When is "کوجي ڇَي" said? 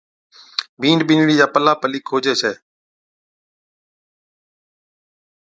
2.09-2.51